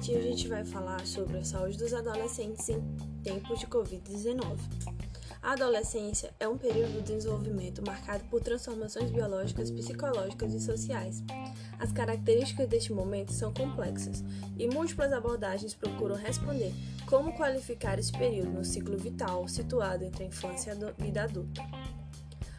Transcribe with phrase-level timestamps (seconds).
[0.00, 2.80] Primeiramente, a gente vai falar sobre a saúde dos adolescentes em
[3.22, 4.58] tempos de Covid-19.
[5.42, 11.22] A adolescência é um período do desenvolvimento marcado por transformações biológicas, psicológicas e sociais.
[11.78, 14.24] As características deste momento são complexas
[14.58, 16.72] e múltiplas abordagens procuram responder
[17.06, 21.62] como qualificar esse período no ciclo vital situado entre a infância e a vida adulta.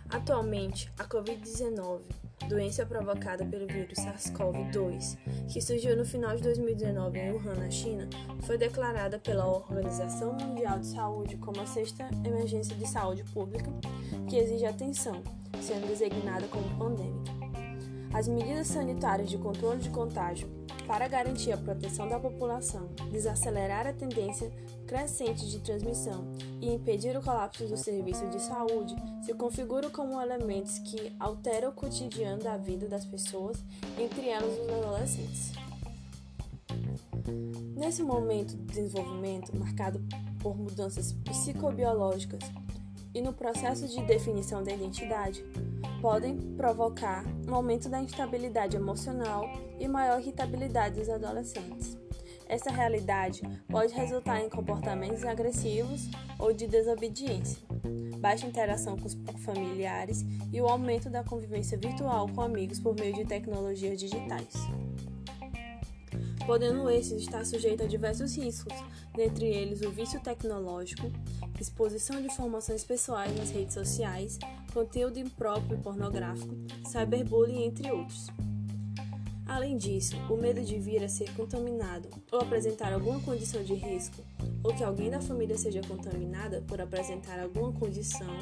[0.10, 2.02] Atualmente, a Covid-19
[2.48, 8.08] doença provocada pelo vírus SARS-CoV-2, que surgiu no final de 2019 em Wuhan, na China,
[8.42, 13.72] foi declarada pela Organização Mundial de Saúde como a sexta emergência de saúde pública
[14.28, 15.22] que exige atenção,
[15.62, 17.32] sendo designada como pandêmica.
[18.14, 20.50] As medidas sanitárias de controle de contágio
[20.88, 24.52] para garantir a proteção da população, desacelerar a tendência
[24.88, 26.28] crescente de transmissão
[26.60, 31.74] e impedir o colapso dos serviços de saúde se configuram como elementos que alteram o
[31.74, 33.58] cotidiano da vida das pessoas,
[33.98, 35.52] entre elas os adolescentes.
[37.78, 40.02] Nesse momento de desenvolvimento marcado
[40.40, 42.42] por mudanças psicobiológicas
[43.14, 45.44] e no processo de definição da identidade,
[46.02, 51.98] podem provocar um aumento da instabilidade emocional e maior irritabilidade dos adolescentes.
[52.48, 57.58] Essa realidade pode resultar em comportamentos agressivos ou de desobediência,
[58.20, 63.14] baixa interação com os familiares e o aumento da convivência virtual com amigos por meio
[63.14, 64.54] de tecnologias digitais.
[66.46, 68.74] Podendo esses estar sujeitos a diversos riscos,
[69.16, 71.12] dentre eles o vício tecnológico,
[71.60, 74.40] exposição de informações pessoais nas redes sociais,
[74.74, 78.28] conteúdo impróprio e pornográfico, cyberbullying, entre outros.
[79.46, 84.24] Além disso, o medo de vir a ser contaminado ou apresentar alguma condição de risco,
[84.64, 88.38] ou que alguém da família seja contaminada por apresentar alguma condição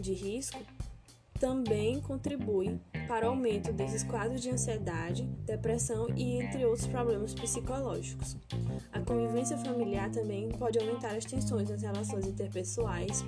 [0.00, 0.58] de risco,
[1.38, 2.78] também contribui
[3.12, 8.38] para aumento desses quadros de ansiedade, depressão e entre outros problemas psicológicos.
[8.90, 13.22] A convivência familiar também pode aumentar as tensões nas relações interpessoais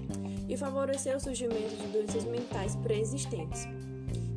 [0.49, 3.69] e favorecer o surgimento de doenças mentais pré-existentes.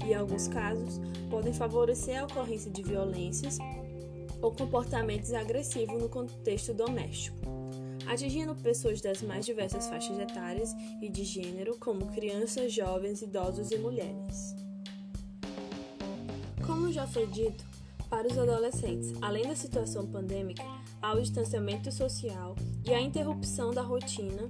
[0.05, 0.99] E, em alguns casos,
[1.29, 3.57] podem favorecer a ocorrência de violências
[4.41, 7.37] ou comportamentos agressivos no contexto doméstico,
[8.05, 13.77] atingindo pessoas das mais diversas faixas etárias e de gênero, como crianças, jovens, idosos e
[13.77, 14.56] mulheres.
[16.87, 17.65] Como já foi dito,
[18.09, 20.63] para os adolescentes, além da situação pandêmica,
[21.01, 22.55] há o distanciamento social
[22.85, 24.49] e a interrupção da rotina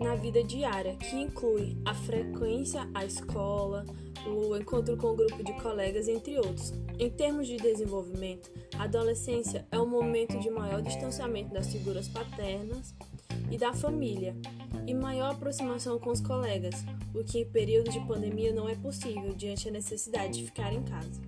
[0.00, 3.86] na vida diária, que inclui a frequência à escola,
[4.26, 6.72] o encontro com o grupo de colegas, entre outros.
[6.98, 12.92] Em termos de desenvolvimento, a adolescência é um momento de maior distanciamento das figuras paternas
[13.52, 14.34] e da família,
[14.86, 19.34] e maior aproximação com os colegas, o que em período de pandemia não é possível
[19.34, 21.20] diante da necessidade de ficar em casa.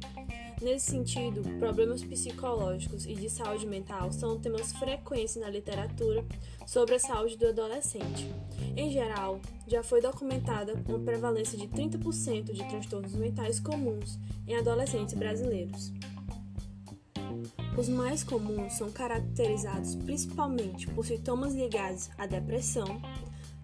[0.63, 6.25] Nesse sentido, problemas psicológicos e de saúde mental são temas frequentes na literatura
[6.65, 8.31] sobre a saúde do adolescente.
[8.77, 15.15] Em geral, já foi documentada uma prevalência de 30% de transtornos mentais comuns em adolescentes
[15.15, 15.93] brasileiros.
[17.77, 23.03] Os mais comuns são caracterizados principalmente por sintomas ligados à depressão,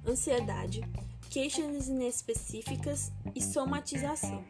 [0.08, 0.82] ansiedade,
[1.30, 4.42] queixas inespecíficas e somatização.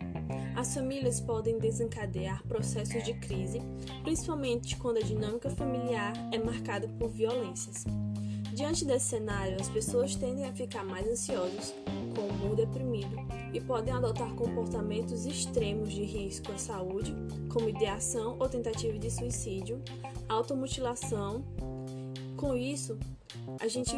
[0.57, 3.61] As famílias podem desencadear processos de crise,
[4.03, 7.85] principalmente quando a dinâmica familiar é marcada por violências.
[8.55, 11.75] Diante desse cenário, as pessoas tendem a ficar mais ansiosas,
[12.15, 13.17] com o humor deprimido
[13.53, 17.15] e podem adotar comportamentos extremos de risco à saúde,
[17.53, 19.81] como ideação ou tentativa de suicídio,
[20.29, 21.45] automutilação.
[22.37, 22.99] Com isso,
[23.61, 23.95] a gente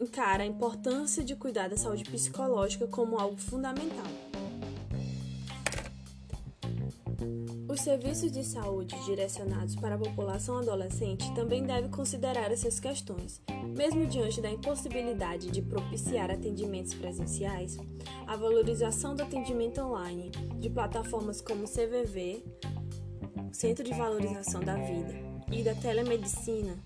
[0.00, 4.06] encara a importância de cuidar da saúde psicológica como algo fundamental.
[7.68, 13.40] Os serviços de saúde direcionados para a população adolescente também devem considerar essas questões.
[13.76, 17.76] Mesmo diante da impossibilidade de propiciar atendimentos presenciais,
[18.26, 22.42] a valorização do atendimento online de plataformas como CVV,
[23.52, 26.76] Centro de Valorização da Vida, e da telemedicina,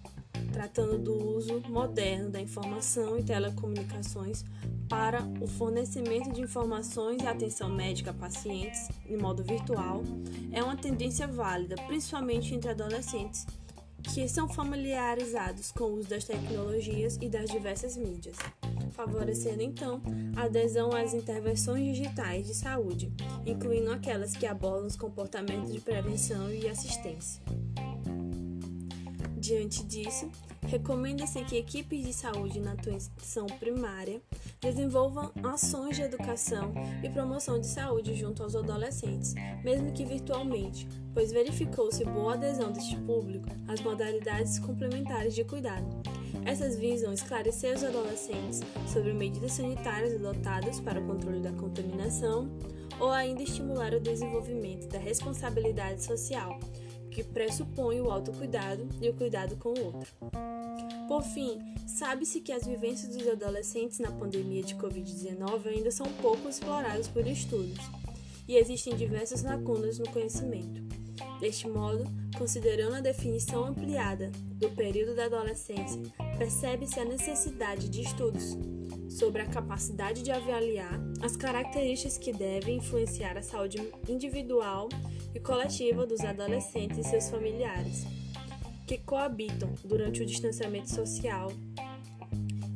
[0.52, 4.44] tratando do uso moderno da informação e telecomunicações
[4.88, 10.02] para o fornecimento de informações e atenção médica a pacientes de modo virtual
[10.52, 13.46] é uma tendência válida, principalmente entre adolescentes
[14.02, 18.36] que são familiarizados com o uso das tecnologias e das diversas mídias,
[18.92, 20.00] favorecendo então
[20.36, 23.12] a adesão às intervenções digitais de saúde,
[23.46, 27.42] incluindo aquelas que abordam os comportamentos de prevenção e assistência.
[29.40, 30.30] Diante disso,
[30.66, 34.20] recomenda-se que equipes de saúde na atenção primária
[34.60, 39.34] desenvolvam ações de educação e promoção de saúde junto aos adolescentes,
[39.64, 45.86] mesmo que virtualmente, pois verificou-se boa adesão deste público às modalidades complementares de cuidado.
[46.44, 48.60] Essas visam esclarecer os adolescentes
[48.92, 52.46] sobre medidas sanitárias adotadas para o controle da contaminação
[53.00, 56.60] ou ainda estimular o desenvolvimento da responsabilidade social,
[57.22, 60.10] que pressupõe o autocuidado e o cuidado com o outro.
[61.06, 66.48] Por fim, sabe-se que as vivências dos adolescentes na pandemia de Covid-19 ainda são pouco
[66.48, 67.78] exploradas por estudos,
[68.48, 70.80] e existem diversas lacunas no conhecimento.
[71.38, 72.04] Deste modo,
[72.38, 76.00] considerando a definição ampliada do período da adolescência,
[76.38, 78.56] percebe-se a necessidade de estudos
[79.10, 83.78] sobre a capacidade de avaliar as características que devem influenciar a saúde
[84.08, 84.88] individual
[85.34, 88.04] e coletiva dos adolescentes e seus familiares,
[88.86, 91.52] que coabitam durante o distanciamento social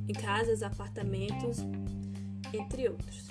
[0.08, 1.58] em casas, apartamentos,
[2.52, 3.31] entre outros.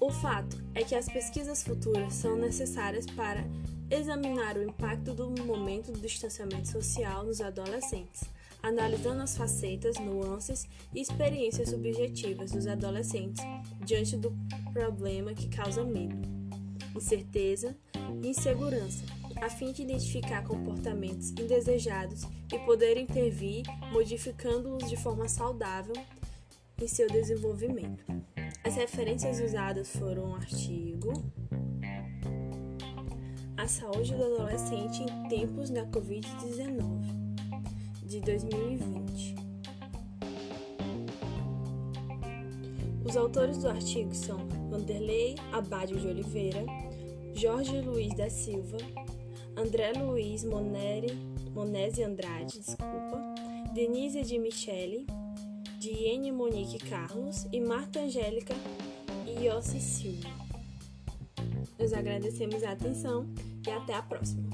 [0.00, 3.44] O fato é que as pesquisas futuras são necessárias para
[3.90, 8.22] examinar o impacto do momento do distanciamento social nos adolescentes,
[8.62, 13.44] analisando as facetas, nuances e experiências subjetivas dos adolescentes
[13.84, 14.32] diante do
[14.72, 16.16] problema que causa medo,
[16.94, 17.76] incerteza
[18.22, 19.04] e insegurança,
[19.40, 22.22] a fim de identificar comportamentos indesejados
[22.52, 25.96] e poder intervir, modificando-os de forma saudável
[26.80, 28.04] em seu desenvolvimento.
[28.64, 31.12] As referências usadas foram o artigo
[33.56, 37.21] A saúde do adolescente em tempos da Covid-19
[38.12, 39.34] de 2020.
[43.06, 46.62] Os autores do artigo são Vanderlei Abádio de Oliveira,
[47.34, 48.76] Jorge Luiz da Silva,
[49.56, 51.14] André Luiz Moneri,
[51.54, 53.18] Monese Andrade, desculpa,
[53.72, 55.06] Denise de Michele,
[55.78, 58.54] Diene Monique Carlos e Marta Angélica
[59.26, 60.28] Iossi Silva.
[61.78, 63.26] Nós agradecemos a atenção
[63.66, 64.51] e até a próxima.